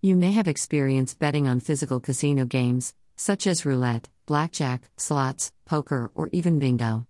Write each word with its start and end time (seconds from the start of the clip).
You 0.00 0.14
may 0.14 0.30
have 0.30 0.46
experienced 0.46 1.18
betting 1.18 1.48
on 1.48 1.58
physical 1.58 1.98
casino 1.98 2.44
games, 2.44 2.94
such 3.16 3.48
as 3.48 3.66
roulette, 3.66 4.08
blackjack, 4.26 4.82
slots, 4.96 5.50
poker, 5.64 6.12
or 6.14 6.28
even 6.30 6.60
bingo. 6.60 7.08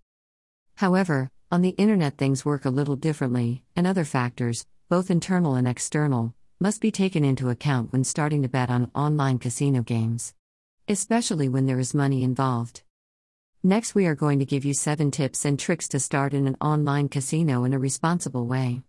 However, 0.77 1.31
on 1.53 1.61
the 1.61 1.77
internet 1.77 2.17
things 2.17 2.47
work 2.47 2.65
a 2.65 2.71
little 2.71 2.97
differently, 2.97 3.63
and 3.77 3.87
other 3.87 4.07
factors, 4.07 4.65
both 4.89 5.11
internal 5.11 5.55
and 5.55 5.69
external, 5.69 6.35
must 6.61 6.81
be 6.81 6.91
taken 6.91 7.27
into 7.27 7.51
account 7.51 7.93
when 7.93 8.05
starting 8.05 8.41
to 8.41 8.49
bet 8.49 8.71
on 8.71 8.91
online 8.95 9.39
casino 9.39 9.83
games. 9.83 10.33
Especially 10.89 11.47
when 11.47 11.67
there 11.67 11.79
is 11.79 11.93
money 11.93 12.23
involved. 12.23 12.85
Next, 13.63 13.95
we 13.95 14.07
are 14.07 14.15
going 14.15 14.39
to 14.39 14.47
give 14.47 14.65
you 14.65 14.73
7 14.73 15.11
tips 15.11 15.45
and 15.45 15.59
tricks 15.59 15.89
to 15.89 16.01
start 16.01 16.33
in 16.33 16.47
an 16.47 16.57
online 16.59 17.11
casino 17.11 17.65
in 17.65 17.75
a 17.75 17.79
responsible 17.79 18.47
way. 18.47 18.81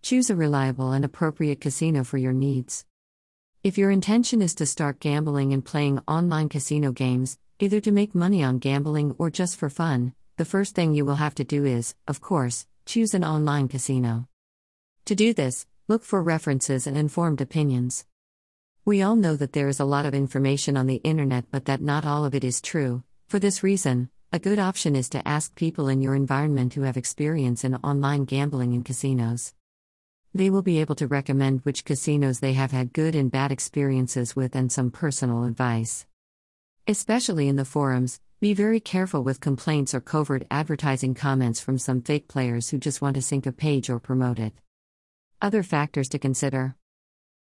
Choose 0.00 0.30
a 0.30 0.36
reliable 0.36 0.92
and 0.92 1.04
appropriate 1.04 1.60
casino 1.60 2.04
for 2.04 2.18
your 2.18 2.32
needs. 2.32 2.84
If 3.66 3.76
your 3.76 3.90
intention 3.90 4.42
is 4.42 4.54
to 4.54 4.64
start 4.64 5.00
gambling 5.00 5.52
and 5.52 5.64
playing 5.64 5.98
online 6.06 6.48
casino 6.48 6.92
games, 6.92 7.36
either 7.58 7.80
to 7.80 7.90
make 7.90 8.14
money 8.14 8.44
on 8.44 8.60
gambling 8.60 9.16
or 9.18 9.28
just 9.28 9.56
for 9.56 9.68
fun, 9.68 10.14
the 10.36 10.44
first 10.44 10.76
thing 10.76 10.94
you 10.94 11.04
will 11.04 11.16
have 11.16 11.34
to 11.34 11.42
do 11.42 11.64
is, 11.64 11.96
of 12.06 12.20
course, 12.20 12.68
choose 12.84 13.12
an 13.12 13.24
online 13.24 13.66
casino. 13.66 14.28
To 15.06 15.16
do 15.16 15.34
this, 15.34 15.66
look 15.88 16.04
for 16.04 16.22
references 16.22 16.86
and 16.86 16.96
informed 16.96 17.40
opinions. 17.40 18.06
We 18.84 19.02
all 19.02 19.16
know 19.16 19.34
that 19.34 19.52
there 19.52 19.66
is 19.66 19.80
a 19.80 19.84
lot 19.84 20.06
of 20.06 20.14
information 20.14 20.76
on 20.76 20.86
the 20.86 21.02
internet, 21.02 21.46
but 21.50 21.64
that 21.64 21.82
not 21.82 22.06
all 22.06 22.24
of 22.24 22.36
it 22.36 22.44
is 22.44 22.60
true, 22.60 23.02
for 23.26 23.40
this 23.40 23.64
reason, 23.64 24.10
a 24.32 24.38
good 24.38 24.60
option 24.60 24.94
is 24.94 25.08
to 25.08 25.26
ask 25.26 25.56
people 25.56 25.88
in 25.88 26.00
your 26.00 26.14
environment 26.14 26.74
who 26.74 26.82
have 26.82 26.96
experience 26.96 27.64
in 27.64 27.74
online 27.74 28.26
gambling 28.26 28.74
and 28.74 28.84
casinos. 28.84 29.54
They 30.36 30.50
will 30.50 30.60
be 30.60 30.80
able 30.80 30.96
to 30.96 31.06
recommend 31.06 31.62
which 31.62 31.86
casinos 31.86 32.40
they 32.40 32.52
have 32.52 32.70
had 32.70 32.92
good 32.92 33.14
and 33.14 33.30
bad 33.30 33.50
experiences 33.50 34.36
with 34.36 34.54
and 34.54 34.70
some 34.70 34.90
personal 34.90 35.44
advice. 35.44 36.04
Especially 36.86 37.48
in 37.48 37.56
the 37.56 37.64
forums, 37.64 38.20
be 38.38 38.52
very 38.52 38.78
careful 38.78 39.24
with 39.24 39.40
complaints 39.40 39.94
or 39.94 40.02
covert 40.02 40.46
advertising 40.50 41.14
comments 41.14 41.58
from 41.58 41.78
some 41.78 42.02
fake 42.02 42.28
players 42.28 42.68
who 42.68 42.76
just 42.76 43.00
want 43.00 43.14
to 43.14 43.22
sink 43.22 43.46
a 43.46 43.50
page 43.50 43.88
or 43.88 43.98
promote 43.98 44.38
it. 44.38 44.52
Other 45.40 45.62
factors 45.62 46.10
to 46.10 46.18
consider 46.18 46.76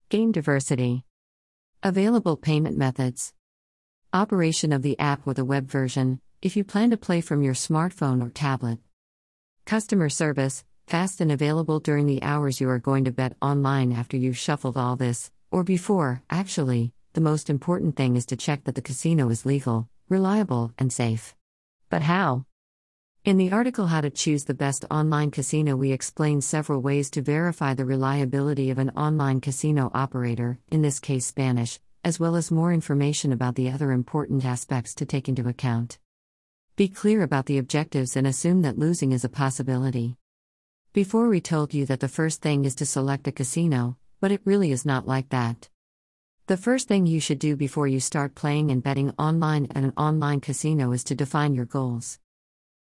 Game 0.09 0.33
diversity, 0.33 1.05
available 1.81 2.35
payment 2.35 2.77
methods. 2.77 3.33
Operation 4.11 4.73
of 4.73 4.81
the 4.81 4.99
app 4.99 5.25
with 5.25 5.39
a 5.39 5.45
web 5.45 5.69
version, 5.69 6.19
if 6.41 6.57
you 6.57 6.65
plan 6.65 6.89
to 6.89 6.97
play 6.97 7.21
from 7.21 7.41
your 7.41 7.53
smartphone 7.53 8.21
or 8.21 8.29
tablet. 8.29 8.79
Customer 9.65 10.09
service, 10.09 10.65
fast 10.91 11.21
and 11.21 11.31
available 11.31 11.79
during 11.79 12.05
the 12.05 12.21
hours 12.21 12.59
you 12.59 12.67
are 12.69 12.77
going 12.77 13.05
to 13.05 13.13
bet 13.13 13.37
online 13.41 13.93
after 13.93 14.17
you've 14.17 14.37
shuffled 14.37 14.75
all 14.75 14.97
this, 14.97 15.31
or 15.49 15.63
before, 15.63 16.21
actually, 16.29 16.91
the 17.13 17.21
most 17.21 17.49
important 17.49 17.95
thing 17.95 18.17
is 18.17 18.25
to 18.25 18.35
check 18.35 18.65
that 18.65 18.75
the 18.75 18.81
casino 18.81 19.29
is 19.29 19.45
legal, 19.45 19.87
reliable, 20.09 20.73
and 20.77 20.91
safe. 20.91 21.33
But 21.89 22.01
how? 22.01 22.43
In 23.23 23.37
the 23.37 23.53
article 23.53 23.87
How 23.87 24.01
to 24.01 24.09
Choose 24.09 24.43
the 24.43 24.53
Best 24.53 24.83
Online 24.91 25.31
Casino, 25.31 25.77
we 25.77 25.93
explain 25.93 26.41
several 26.41 26.81
ways 26.81 27.09
to 27.11 27.21
verify 27.21 27.73
the 27.73 27.85
reliability 27.85 28.69
of 28.69 28.77
an 28.77 28.89
online 28.89 29.39
casino 29.39 29.91
operator, 29.93 30.59
in 30.71 30.81
this 30.81 30.99
case 30.99 31.25
Spanish, 31.25 31.79
as 32.03 32.19
well 32.19 32.35
as 32.35 32.51
more 32.51 32.73
information 32.73 33.31
about 33.31 33.55
the 33.55 33.71
other 33.71 33.93
important 33.93 34.43
aspects 34.43 34.93
to 34.95 35.05
take 35.05 35.29
into 35.29 35.47
account. 35.47 35.99
Be 36.75 36.89
clear 36.89 37.21
about 37.21 37.45
the 37.45 37.59
objectives 37.59 38.17
and 38.17 38.27
assume 38.27 38.61
that 38.63 38.77
losing 38.77 39.13
is 39.13 39.23
a 39.23 39.29
possibility. 39.29 40.17
Before 40.93 41.29
we 41.29 41.39
told 41.39 41.73
you 41.73 41.85
that 41.85 42.01
the 42.01 42.09
first 42.09 42.41
thing 42.41 42.65
is 42.65 42.75
to 42.75 42.85
select 42.85 43.25
a 43.25 43.31
casino, 43.31 43.95
but 44.19 44.29
it 44.29 44.41
really 44.43 44.73
is 44.73 44.85
not 44.85 45.07
like 45.07 45.29
that. 45.29 45.69
The 46.47 46.57
first 46.57 46.89
thing 46.89 47.05
you 47.05 47.21
should 47.21 47.39
do 47.39 47.55
before 47.55 47.87
you 47.87 48.01
start 48.01 48.35
playing 48.35 48.71
and 48.71 48.83
betting 48.83 49.13
online 49.17 49.67
at 49.73 49.85
an 49.85 49.93
online 49.95 50.41
casino 50.41 50.91
is 50.91 51.05
to 51.05 51.15
define 51.15 51.53
your 51.53 51.63
goals. 51.63 52.19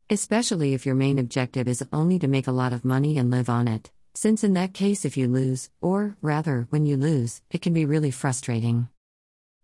Especially 0.10 0.74
if 0.74 0.86
your 0.86 0.96
main 0.96 1.18
objective 1.18 1.66
is 1.66 1.82
only 1.94 2.20
to 2.20 2.28
make 2.28 2.46
a 2.46 2.52
lot 2.52 2.74
of 2.74 2.84
money 2.84 3.18
and 3.18 3.32
live 3.32 3.48
on 3.48 3.70
it, 3.70 3.90
since 4.14 4.44
in 4.44 4.52
that 4.56 4.74
case, 4.74 5.06
if 5.06 5.16
you 5.16 5.30
lose, 5.30 5.70
or 5.80 6.18
rather, 6.22 6.68
when 6.72 6.86
you 6.86 6.98
lose, 6.98 7.42
it 7.52 7.62
can 7.62 7.72
be 7.72 7.86
really 7.86 8.12
frustrating. 8.12 8.90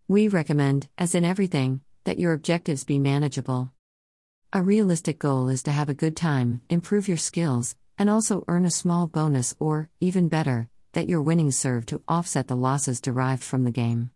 We 0.08 0.28
recommend, 0.28 0.88
as 0.96 1.14
in 1.14 1.26
everything, 1.26 1.82
that 2.04 2.18
your 2.18 2.32
objectives 2.32 2.84
be 2.84 2.98
manageable. 2.98 3.70
A 4.50 4.62
realistic 4.62 5.18
goal 5.18 5.50
is 5.50 5.62
to 5.64 5.72
have 5.72 5.90
a 5.90 5.94
good 5.94 6.16
time, 6.16 6.62
improve 6.70 7.06
your 7.06 7.18
skills, 7.18 7.76
and 8.00 8.08
also 8.08 8.42
earn 8.48 8.64
a 8.64 8.70
small 8.70 9.06
bonus 9.06 9.54
or, 9.60 9.90
even 10.00 10.26
better, 10.26 10.70
that 10.94 11.08
your 11.08 11.20
winnings 11.20 11.56
serve 11.56 11.84
to 11.84 12.02
offset 12.08 12.48
the 12.48 12.56
losses 12.56 12.98
derived 12.98 13.42
from 13.42 13.62
the 13.64 13.70
game. 13.70 14.10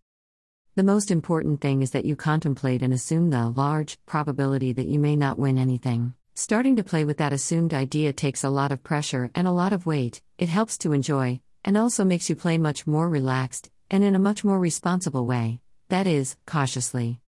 The 0.75 0.83
most 0.83 1.11
important 1.11 1.61
thing 1.61 1.83
is 1.83 1.91
that 1.91 2.07
you 2.07 2.17
contemplate 2.17 2.83
and 2.83 2.95
assume 2.95 3.29
the 3.29 3.51
large 3.51 3.99
probability 4.07 4.73
that 4.73 4.89
you 4.89 4.99
may 4.99 5.17
not 5.17 5.39
win 5.39 5.59
anything. 5.59 6.15
Starting 6.35 6.77
to 6.77 6.83
play 6.83 7.05
with 7.05 7.19
that 7.19 7.35
assumed 7.35 7.75
idea 7.75 8.15
takes 8.15 8.43
a 8.43 8.49
lot 8.49 8.73
of 8.73 8.83
pressure 8.83 9.31
and 9.35 9.47
a 9.47 9.53
lot 9.53 9.75
of 9.75 9.85
weight, 9.85 10.23
it 10.39 10.49
helps 10.49 10.79
to 10.79 10.93
enjoy, 10.93 11.39
and 11.63 11.77
also 11.77 12.05
makes 12.05 12.31
you 12.31 12.35
play 12.35 12.57
much 12.57 12.87
more 12.87 13.09
relaxed, 13.09 13.71
and 13.91 14.03
in 14.03 14.15
a 14.15 14.19
much 14.19 14.43
more 14.43 14.59
responsible 14.59 15.27
way 15.27 15.61
that 15.91 16.07
is, 16.07 16.37
cautiously. 16.47 17.21